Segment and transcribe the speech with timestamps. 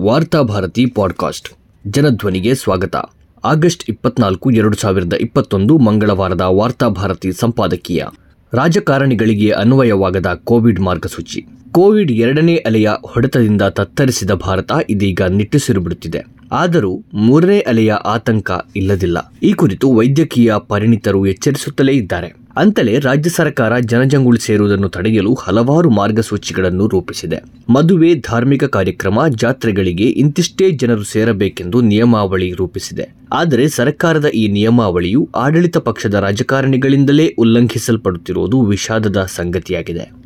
[0.00, 1.48] Varthabharati podcast.
[1.86, 2.96] ಜನಧ್ವನಿಗೆ ಸ್ವಾಗತ.
[3.44, 8.04] August ಇಪ್ಪತ್ನಾಲ್ಕು, ಎರಡು ಸಾವಿರದ ಇಪ್ಪತ್ತೊಂದು ಮಂಗಳವಾರದ ವಾರ್ತಾಭಾರತಿ ಸಂಪಾದಕೀಯ.
[8.52, 11.46] ರಾಜಕಾರಣಿಗಳಿಗೆ ಅನ್ವಯವಾಗದ ಕೋವಿಡ್ ಮಾರ್ಗಸೂಚಿ.
[11.72, 16.26] ಕೋವಿಡ್ ಎರಡನೇ ಅಲೆಯ ಹೊಡೆತದಿಂದ ತತ್ತರಿಸಿದ ಭಾರತ ಇದೀಗ ನಿಟ್ಟುಸಿರು ಬಿಡುತ್ತಿದೆ.
[16.52, 19.34] ಆದರೂ ಮೂರನೇ ಅಲೆಯ ಆತಂಕ ಇಲ್ಲದಿಲ್ಲ.
[19.42, 22.43] ಈ ಕುರಿತು ವೈದ್ಯಕೀಯ ಪರಿಣಿತರು ಎಚ್ಚರಿಸುತ್ತಲೇ ಇದ್ದಾರೆ.
[22.56, 27.42] ಅಂತಲೇ ರಾಜ್ಯ ಸರ್ಕಾರ ಜನಜಂಗುಳಿ ಸೇರುವುದನ್ನು ತಡೆಯಲು ಹಲವಾರು ಮಾರ್ಗಸೂಚಿಗಳನ್ನು ರೂಪಿಸಿದೆ.
[27.68, 33.08] ಮದುವೆ, ಧಾರ್ಮಿಕ ಕಾರ್ಯಕ್ರಮ, ಜಾತ್ರೆಗಳಿಗೆ ಇಂತಿಷ್ಟೇ ಜನರು ಸೇರಬೇಕೆಂದು ನಿಯಮಾವಳಿ ರೂಪಿಸಿದೆ.
[33.32, 40.23] ಆದರೆ ಸರ್ಕಾರದ ಈ ನಿಯಮಾವಳಿಯು ಆಡಳಿತ ಪಕ್ಷದ ರಾಜಕಾರಣಿಗಳಿಂದಲೇ ಉಲ್ಲಂಘಿಸಲ್ಪಡುತ್ತಿರುವುದು ವಿಷಾದದ ಸಂಗತಿಯಾಗಿದೆ.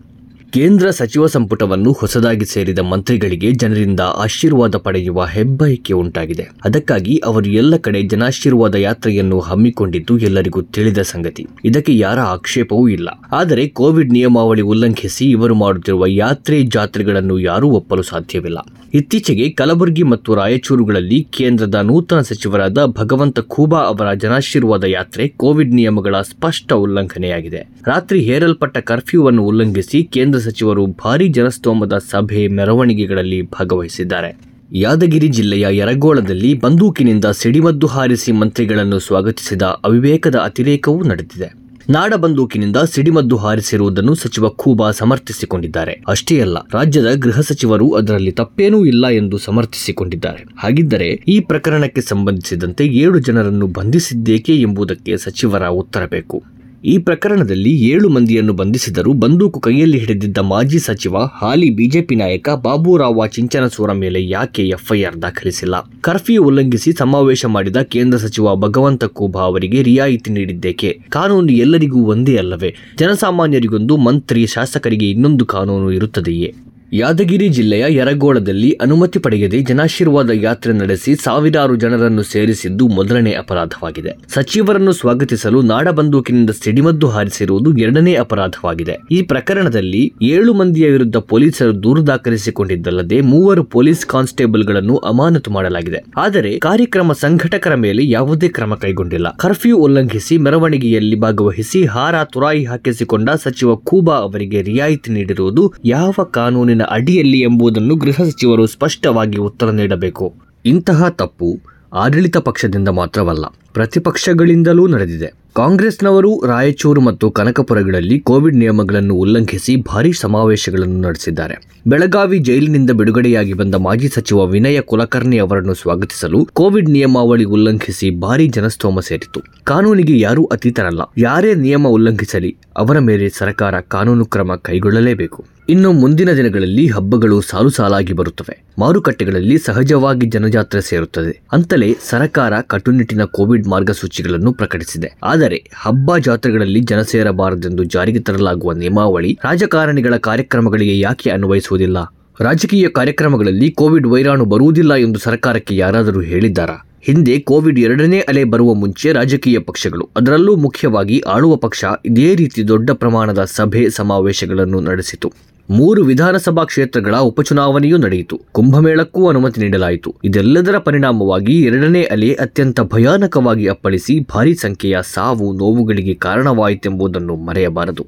[0.52, 6.50] ಕೇಂದ್ರ ಸಚಿವ ಸಂಪುಟವನ್ನು ಹೊಸದಾಗಿ ಸೇರಿದ ಮಂತ್ರಿಗಳಿಗೆ ಜನರಿಂದ ಆಶೀರ್ವಾದ ಪಡೆಯುವ ಹೆಬ್ಬಯಕೆ ಉಂಟಾಗಿದೆ.
[6.64, 11.46] ಅದಕ್ಕಾಗಿ ಅವರು ಎಲ್ಲ ಕಡೆ ಜನಾಶೀರ್ವಾದ ಯಾತ್ರೆಯನ್ನು ಹಮ್ಮಿಕೊಂಡಿದ್ದು ಎಲ್ಲರಿಗೂ ತಿಳಿದ ಸಂಗತಿ.
[11.64, 13.08] ಇದಕ್ಕೆ ಯಾರ ಆಕ್ಷೇಪವೂ ಇಲ್ಲ.
[13.32, 18.58] ಆದರೆ ಕೋವಿಡ್ ನಿಯಮಾವಳಿ ಉಲ್ಲಂಘಿಸಿ ಇವರು ಮಾಡುತ್ತಿರುವ ಯಾತ್ರೆ ಜಾತ್ರೆಗಳನ್ನು ಯಾರೂ ಒಪ್ಪಲು ಸಾಧ್ಯವಿಲ್ಲ.
[18.94, 26.72] ಇತ್ತೀಚೆಗೆ ಕಲಬುರಗಿ ಮತ್ತು ರಾಯಚೂರುಗಳಲ್ಲಿ ಕೇಂದ್ರದ ನೂತನ ಸಚಿವರಾದ ಭಗವಂತ ಖೂಬಾ ಅವರ ಜನಾಶೀರ್ವಾದ ಯಾತ್ರೆ ಕೋವಿಡ್ ನಿಯಮಗಳ ಸ್ಪಷ್ಟ
[26.72, 27.68] ಉಲ್ಲಂಘನೆಯಾಗಿದೆ.
[27.86, 34.40] ರಾತ್ರಿ ಹೇರಲ್ಪಟ್ಟ ಕರ್ಫ್ಯೂವನ್ನು ಉಲ್ಲಂಘಿಸಿ ಕೇಂದ್ರ ಸಚಿವರು ಭಾರೀ ಜನಸ್ತೋಮದ ಸಭೆ ಮೆರವಣಿಗೆಗಳಲ್ಲಿ ಭಾಗವಹಿಸಿದ್ದಾರೆ.
[34.72, 41.68] ಯಾದಗಿರಿ ಜಿಲ್ಲೆಯ ಯರಗೋಳದಲ್ಲಿ ಬಂದೂಕಿನಿಂದ ಸಿಡಿಮದ್ದು ಹಾರಿಸಿ ಮಂತ್ರಿಗಳನ್ನು ಸ್ವಾಗತಿಸಿದ ಅವಿವೇಕದ ಅತಿರೇಕವೂ ನಡೆದಿದೆ.
[41.90, 46.04] ನಾಡ ಬಂದೂಕಿನಿಂದ ಸಿಡಿಮದ್ದು ಹಾರಿಸಿರುವುದನ್ನು ಸಚಿವ ಖೂಬಾ ಸಮರ್ಥಿಸಿಕೊಂಡಿದ್ದಾರೆ.
[46.08, 50.44] ಅಷ್ಟೇ ಅಲ್ಲ, ರಾಜ್ಯದ ಗೃಹ ಸಚಿವರು ಅದರಲ್ಲಿ ತಪ್ಪೇನೂ ಇಲ್ಲ ಎಂದು ಸಮರ್ಥಿಸಿಕೊಂಡಿದ್ದಾರೆ.
[50.58, 56.57] ಹಾಗಿದ್ದರೆ ಈ ಪ್ರಕರಣಕ್ಕೆ ಸಂಬಂಧಿಸಿದಂತೆ ಏಳು ಜನರನ್ನು ಬಂಧಿಸಿದ್ದೇಕೆ ಎಂಬುದಕ್ಕೆ ಸಚಿವರ ಉತ್ತರ ಬೇಕು.
[56.84, 63.92] ಈ ಪ್ರಕರಣದಲ್ಲಿ ಏಳು ಮಂದಿಯನ್ನು ಬಂಧಿಸಿದರೂ ಬಂದೂಕು ಕೈಯಲ್ಲಿ ಹಿಡಿದಿದ್ದ ಮಾಜಿ ಸಚಿವ, ಹಾಲಿ ಬಿಜೆಪಿ ನಾಯಕ ಬಾಬುರಾವ ಚಿಂಚನಸೂರ
[63.92, 65.74] ಮೇಲೆ ಯಾಕೆ ಎಫ್ಐಆರ್ ದಾಖಲಿಸಿಲ್ಲ?
[66.00, 71.00] ಕರ್ಫ್ಯೂ ಉಲ್ಲಂಘಿಸಿ ಸಮಾವೇಶ ಮಾಡಿದ ಕೇಂದ್ರ ಸಚಿವ ಭಗವಂತ ಖೂಬಾ ಅವರಿಗೆ ರಿಯಾಯಿತಿ ನೀಡಿದ್ದೇಕೆ?
[71.08, 72.74] ಕಾನೂನು ಎಲ್ಲರಿಗೂ ಒಂದೇ ಅಲ್ಲವೇ?
[72.98, 76.67] ಜನಸಾಮಾನ್ಯರಿಗೊಂದು, ಮಂತ್ರಿ, ಶಾಸಕರಿಗೆ ಇನ್ನೊಂದು ಕಾನೂನು ಇರುತ್ತದೆಯೇ?
[76.92, 84.18] ಯಾದಗಿರಿ ಜಿಲ್ಲೆಯ ಯರಗೋಳದಲ್ಲಿ ಅನುಮತಿ ಪಡೆಯದೆ ಜನಾಶೀರ್ವಾದ ಯಾತ್ರೆ ನಡೆಸಿ ಸಾವಿರಾರು ಜನರನ್ನು ಸೇರಿಸಿದ್ದು ಮೊದಲನೇ ಅಪರಾಧವಾಗಿದೆ.
[84.34, 88.98] ಸಚಿವರನ್ನು ಸ್ವಾಗತಿಸಲು ನಾಡ ಬಂದೂಕಿನಿಂದ ಸಿಡಿಮದ್ದು ಹಾರಿಸಿರುವುದು ಎರಡನೇ ಅಪರಾಧವಾಗಿದೆ.
[89.10, 96.04] ಈ ಪ್ರಕರಣದಲ್ಲಿ ಏಳು ಮಂದಿಯ ವಿರುದ್ಧ ಪೊಲೀಸರು ದೂರು ದಾಖಲಿಸಿಕೊಂಡಿದ್ದಲ್ಲದೆ ಮೂವರು ಪೊಲೀಸ್ ಕಾನ್ಸ್ಟೇಬಲ್ಗಳನ್ನು ಅಮಾನತು ಮಾಡಲಾಗಿದೆ.
[96.16, 99.36] ಆದರೆ ಕಾರ್ಯಕ್ರಮ ಸಂಘಟಕರ ಮೇಲೆ ಯಾವುದೇ ಕ್ರಮ ಕೈಗೊಂಡಿಲ್ಲ.
[99.36, 107.40] ಕರ್ಫ್ಯೂ ಉಲ್ಲಂಘಿಸಿ ಮೆರವಣಿಗೆಯಲ್ಲಿ ಭಾಗವಹಿಸಿ ಹಾರ ತುರಾಯಿ ಹಾಕಿಸಿಕೊಂಡ ಸಚಿವ ಖೂಬಾ ಅವರಿಗೆ ರಿಯಾಯಿತಿ ನೀಡಿರುವುದು ಯಾವ ಕಾನೂನಿನ ಅಡಿಯಲ್ಲಿ
[107.40, 110.28] ಎಂಬುದನ್ನು ಗೃಹ ಸಚಿವರು ಸ್ಪಷ್ಟವಾಗಿ ಉತ್ತರ ನೀಡಬೇಕು.
[110.64, 111.50] ಇಂತಹ ತಪ್ಪು
[111.94, 115.28] ಆಡಳಿತ ಪಕ್ಷದಿಂದ ಮಾತ್ರವಲ್ಲ, ಪ್ರತಿಪಕ್ಷಗಳಿಂದಲೂ ನಡೆದಿದೆ.
[115.56, 121.56] ಕಾಂಗ್ರೆಸ್ನವರು ರಾಯಚೂರು ಮತ್ತು ಕನಕಪುರಗಳಲ್ಲಿ ಕೋವಿಡ್ ನಿಯಮಗಳನ್ನು ಉಲ್ಲಂಘಿಸಿ ಭಾರೀ ಸಮಾವೇಶಗಳನ್ನು ನಡೆಸಿದ್ದಾರೆ.
[121.88, 129.00] ಬೆಳಗಾವಿ ಜೈಲಿನಿಂದ ಬಿಡುಗಡೆಯಾಗಿ ಬಂದ ಮಾಜಿ ಸಚಿವ ವಿನಯ ಕುಲಕರ್ಣಿ ಅವರನ್ನು ಸ್ವಾಗತಿಸಲು ಕೋವಿಡ್ ನಿಯಮಾವಳಿ ಉಲ್ಲಂಘಿಸಿ ಭಾರೀ ಜನಸ್ತೋಮ
[129.00, 135.57] ಸೇರಿತು ಕಾನೂನಿಗೆ ಯಾರೂ ಅತೀತರಲ್ಲ, ಯಾರೇ ನಿಯಮ ಉಲ್ಲಂಘಿಸಲಿ, ಅವರ ಮೇಲೆ ಸರ್ಕಾರ ಕಾನೂನು ಕ್ರಮ ಕೈಗೊಳ್ಳಲೇಬೇಕು.
[135.70, 138.64] ಇನ್ನು ಮುಂದಿನ ದಿನಗಳಲ್ಲಿ ಹಬ್ಬಗಳು ಸಾಲು ಸಾಲಾಗಿ ಬರುತ್ತವೆ.
[138.78, 141.42] ಮಾರುಕಟ್ಟೆಗಳಲ್ಲಿ ಸಹಜವಾಗಿ ಜನಜಾತ್ರೆ ಸೇರುತ್ತದೆ.
[141.52, 145.18] ಅಂತಲೇ ಸರ್ಕಾರ ಕಟ್ಟುನಿಟ್ಟಿನ ಕೋವಿಡ್ ಮಾರ್ಗಸೂಚಿಗಳನ್ನು ಪ್ರಕಟಿಸಿದೆ.
[145.22, 152.14] ಆದರೆ ಹಬ್ಬ ಜಾತ್ರೆಗಳಲ್ಲಿ ಜನ ಸೇರಬಾರದೆಂದು ಜಾರಿಗೆ ತರಲಾಗುವ ನಿಯಮಾವಳಿ ರಾಜಕಾರಣಿಗಳ ಕಾರ್ಯಕ್ರಮಗಳಿಗೆ ಯಾಕೆ ಅನ್ವಯಿಸುವುದಿಲ್ಲ?
[152.40, 156.84] ರಾಜಕೀಯ ಕಾರ್ಯಕ್ರಮಗಳಲ್ಲಿ ಕೋವಿಡ್ ವೈರಾಣು ಬರುವುದಿಲ್ಲ ಎಂದು ಸರ್ಕಾರಕ್ಕೆ ಯಾರಾದರೂ ಹೇಳಿದ್ದಾರಾ?
[157.00, 162.90] ಹಿಂದೆ ಕೋವಿಡ್ ಎರಡನೇ ಅಲೆ ಬರುವ ಮುಂಚೆ ರಾಜಕೀಯ ಪಕ್ಷಗಳು, ಅದರಲ್ಲೂ ಮುಖ್ಯವಾಗಿ ಆಳುವ ಪಕ್ಷ, ಇದೇ ರೀತಿ ದೊಡ್ಡ
[162.90, 165.32] ಪ್ರಮಾಣದ ಸಭೆ ಸಮಾವೇಶಗಳನ್ನು ನಡೆಸಿತು.
[165.70, 168.40] ಮೂರು ವಿಧಾನಸಭಾ ಕ್ಷೇತ್ರಗಳ ಉಪಚುನಾವಣೆಯೂ ನಡೆಯಿತು.
[168.52, 170.14] ಕುಂಭಮೇಳಕ್ಕೂ ಅನುಮತಿ ನೀಡಲಾಯಿತು.
[170.24, 178.06] ಇದೆಲ್ಲದರ ಪರಿಣಾಮವಾಗಿ ಎರಡನೇ ಅಲೆ ಅತ್ಯಂತ ಭಯಾನಕವಾಗಿ ಅಪ್ಪಳಿಸಿ ಭಾರೀ ಸಂಖ್ಯೆಯ ಸಾವು ನೋವುಗಳಿಗೆ ಕಾರಣವಾಯಿತೆಂಬುದನ್ನು ಮರೆಯಬಾರದು.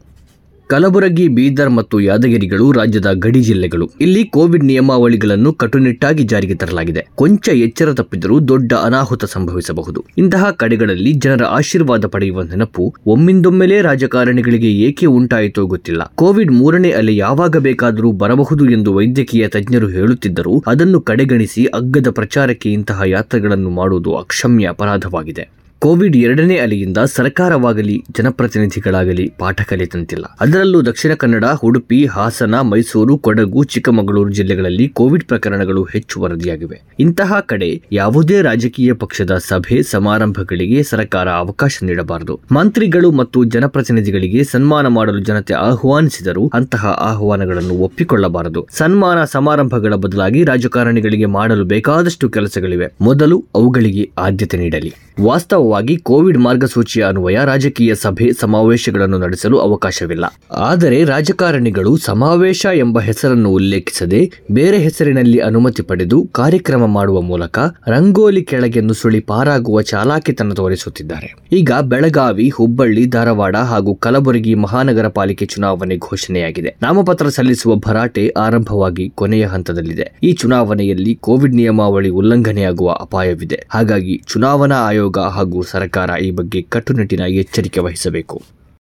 [0.70, 3.91] ಕಲಬುರಗಿ, ಬೀದರ್ ಮತ್ತು ಯಾದಗಿರಿಗಳು ರಾಜ್ಯದ ಗಡಿ ಜಿಲ್ಲೆಗಳು.
[4.00, 7.08] ಇಲ್ಲಿ ಕೋವಿಡ್ ನಿಯಮಾವಳಿಗಳನ್ನು ಕಟ್ಟುನಿಟ್ಟಾಗಿ ಜಾರಿಗೆ ತರಲಾಗಿದೆ.
[7.14, 10.04] ಕೊಂಚ ಎಚ್ಚರ ತಪ್ಪಿದರೂ ದೊಡ್ಡ ಅನಾಹುತ ಸಂಭವಿಸಬಹುದು.
[10.19, 16.12] ಇಂತಹ ಕಡೆಗಳಲ್ಲಿ ಜನರ ಆಶೀರ್ವಾದ ಪಡೆಯುವ ನೆನಪು ಒಮ್ಮಿಂದೊಮ್ಮೆಲೇ ರಾಜಕಾರಣಿಗಳಿಗೆ ಏಕೆ ಉಂಟಾಯಿತೋ ಗೊತ್ತಿಲ್ಲ.
[16.14, 23.02] ಕೋವಿಡ್ ಮೂರನೇ ಅಲೆ ಯಾವಾಗ ಬೇಕಾದರೂ ಬರಬಹುದು ಎಂದು ವೈದ್ಯಕೀಯ ತಜ್ಞರು ಹೇಳುತ್ತಿದ್ದರೂ ಅದನ್ನು ಕಡೆಗಣಿಸಿ ಅಗ್ಗದ ಪ್ರಚಾರಕ್ಕೆ ಇಂತಹ
[23.06, 25.59] ಯಾತ್ರೆಗಳನ್ನು ಮಾಡುವುದು ಅಕ್ಷಮ್ಯ ಅಪರಾಧವಾಗಿದೆ.
[25.83, 34.33] ಕೋವಿಡ್ ಎರಡನೇ ಅಲೆಯಿಂದ ಸರ್ಕಾರವಾಗಲಿ, ಜನಪ್ರತಿನಿಧಿಗಳಾಗಲಿ ಪಾಠ ಕಲಿತಂತಿಲ್ಲ ಅದರಲ್ಲೂ ದಕ್ಷಿಣ ಕನ್ನಡ, ಉಡುಪಿ, ಹಾಸನ, ಮೈಸೂರು, ಕೊಡಗು, ಚಿಕ್ಕಮಗಳೂರು
[34.33, 36.83] ಜಿಲ್ಲೆಗಳಲ್ಲಿ ಕೋವಿಡ್ ಪ್ರಕರಣಗಳು ಹೆಚ್ಚು ವರದಿಯಾಗಿವೆ.
[36.99, 42.41] ಇಂತಹ ಕಡೆ ಯಾವುದೇ ರಾಜಕೀಯ ಪಕ್ಷದ ಸಭೆ, ಸಮಾರಂಭಗಳಿಗೆ ಸರ್ಕಾರ ಅವಕಾಶ ನೀಡಬಾರದು.
[42.53, 48.69] ಮಂತ್ರಿಗಳು ಮತ್ತು ಜನಪ್ರತಿನಿಧಿಗಳಿಗೆ ಸನ್ಮಾನ ಮಾಡಲು ಜನತೆ ಆಹ್ವಾನಿಸಿದರೂ ಅಂತಹ ಆಹ್ವಾನಗಳನ್ನು ಒಪ್ಪಿಕೊಳ್ಳಬಾರದು.
[48.73, 52.87] ಸನ್ಮಾನ ಸಮಾರಂಭಗಳ ಬದಲಾಗಿ ರಾಜಕಾರಣಿಗಳಿಗೆ ಮಾಡಲು ಬೇಕಾದಷ್ಟು ಕೆಲಸಗಳಿವೆ.
[53.00, 54.94] ಮೊದಲು ಅವುಗಳಿಗೆ ಆದ್ಯತೆ ನೀಡಲಿ.
[55.21, 60.25] ವಾಸ್ತವವಾಗಿ ವಾಸ್ತವವಾಗಿ ಕೋವಿಡ್ ಮಾರ್ಗಸೂಚಿಯ ಅನ್ವಯ ರಾಜಕೀಯ ಸಭೆ ಸಮಾವೇಶಗಳನ್ನು ನಡೆಸಲು ಅವಕಾಶವಿಲ್ಲ.
[60.56, 67.58] ಆದರೆ ರಾಜಕಾರಣಿಗಳು ಸಮಾವೇಶ ಎಂಬ ಹೆಸರನ್ನು ಉಲ್ಲೇಖಿಸದೆ ಬೇರೆ ಹೆಸರಿನಲ್ಲಿ ಅನುಮತಿ ಪಡೆದು ಕಾರ್ಯಕ್ರಮ ಮಾಡುವ ಮೂಲಕ
[67.88, 71.34] ರಂಗೋಲಿ ಕೆಳಗೆ ನುಸುಳಿ ಪಾರಾಗುವ ಚಾಲಾಕಿತನ ತೋರಿಸುತ್ತಿದ್ದಾರೆ.
[71.52, 76.75] ಈಗ ಬೆಳಗಾವಿ, ಹುಬ್ಬಳ್ಳಿ, ಧಾರವಾಡ ಹಾಗೂ ಕಲಬುರಗಿ ಮಹಾನಗರ ಪಾಲಿಕೆ ಚುನಾವಣೆ ಘೋಷಣೆಯಾಗಿದೆ.
[76.82, 80.12] ನಾಮಪತ್ರ ಸಲ್ಲಿಸುವ ಭರಾಟೆ ಆರಂಭವಾಗಿ ಕೊನೆಯ ಹಂತದಲ್ಲಿದೆ.
[80.23, 83.66] ಈ ಚುನಾವಣೆಯಲ್ಲಿ ಕೋವಿಡ್ ನಿಯಮಾವಳಿ ಉಲ್ಲಂಘನೆಯಾಗುವ ಅಪಾಯವಿದೆ.
[83.70, 88.60] ಹಾಗಾಗಿ ಚುನಾವಣಾ ಆಯೋಗ ಹಾಗೂ ಸರ್ಕಾರ ಈ ಬಗ್ಗೆ ಕಟ್ಟುನಿಟ್ಟಿನ ಎಚ್ಚರಿಕೆ ವಹಿಸಬೇಕು.